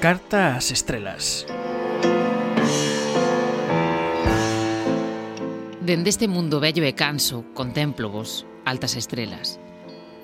[0.00, 1.44] Carta ás Estrelas.
[5.84, 9.60] Dende este mundo bello e canso, contemplo vos, altas estrelas.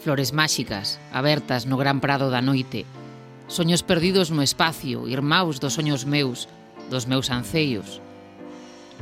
[0.01, 2.89] Flores máxicas, abertas no gran prado da noite.
[3.53, 6.49] Soños perdidos no espacio, irmãos dos soños meus,
[6.89, 8.01] dos meus anceios.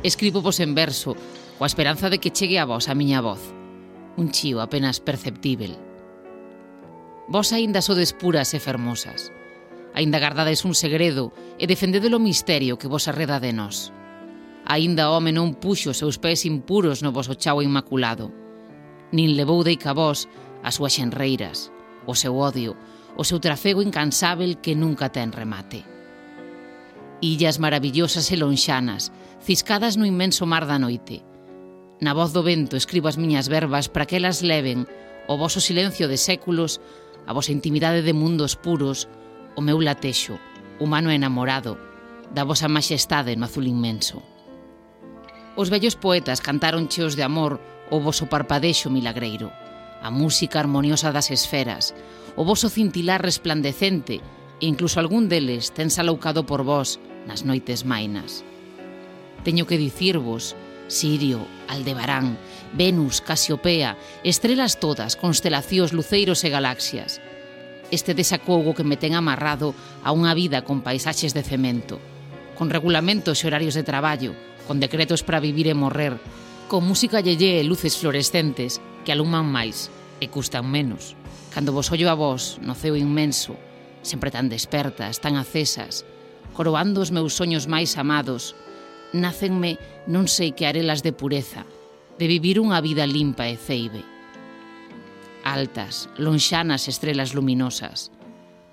[0.03, 1.15] Escribo vos en verso,
[1.55, 3.39] coa esperanza de que chegue a vos a miña voz.
[4.19, 5.79] Un chío apenas perceptível.
[7.31, 9.31] Vos aínda sodes puras e fermosas
[9.95, 13.95] Ainda gardades un segredo e defendede o misterio que vos arreda de nós.
[14.67, 18.27] Ainda o home non puxo os seus pés impuros no voso chao inmaculado.
[19.15, 20.27] Nin levou deica vos
[20.67, 21.71] as súas xenreiras,
[22.03, 22.75] o seu odio,
[23.15, 25.87] o seu trafego incansável que nunca ten remate.
[27.23, 31.23] Illas maravillosas e lonxanas, ciscadas no inmenso mar da noite.
[32.03, 34.83] Na voz do vento escribo as miñas verbas para que elas leven
[35.31, 36.83] o voso silencio de séculos,
[37.23, 39.07] a vosa intimidade de mundos puros,
[39.55, 40.37] o meu latexo,
[40.79, 41.79] humano enamorado,
[42.31, 44.19] da vosa majestade no azul inmenso.
[45.55, 49.47] Os vellos poetas cantaron cheos de amor o voso parpadexo milagreiro,
[50.03, 51.95] a música armoniosa das esferas,
[52.35, 54.19] o voso cintilar resplandecente
[54.59, 58.43] e incluso algún deles ten saloucado por vós nas noites mainas.
[59.47, 60.59] Teño que dicirvos,
[60.91, 62.37] Sirio, Aldebarán,
[62.75, 67.23] Venus, Casiopea, estrelas todas, constelacións, luceiros e galaxias–
[67.91, 72.01] este desacougo que me ten amarrado a unha vida con paisaxes de cemento,
[72.57, 74.33] con regulamentos e horarios de traballo,
[74.65, 76.17] con decretos para vivir e morrer,
[76.67, 81.13] con música yeye e luces fluorescentes que aluman máis e custan menos.
[81.53, 83.55] Cando vos ollo a vos, no ceo inmenso,
[84.01, 86.03] sempre tan despertas, tan acesas,
[86.55, 88.57] coroando os meus soños máis amados,
[89.13, 89.77] nácenme
[90.09, 91.63] non sei que arelas de pureza,
[92.17, 94.14] de vivir unha vida limpa e ceibe
[95.45, 98.11] altas, lonxanas estrelas luminosas,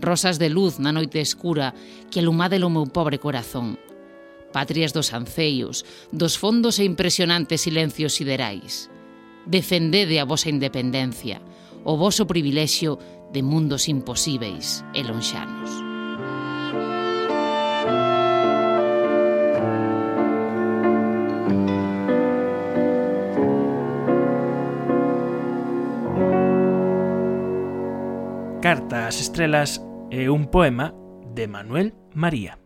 [0.01, 1.77] rosas de luz na noite escura
[2.11, 3.79] que alumade o meu pobre corazón,
[4.51, 8.91] patrias dos anceios, dos fondos e impresionantes silencios siderais.
[9.47, 11.39] Defendede a vosa independencia,
[11.85, 12.99] o voso privilexio
[13.31, 15.92] de mundos imposíveis e lonxanos.
[28.63, 29.83] Carta ás Estrelas
[30.15, 30.95] é un poema
[31.35, 32.62] de Manuel María.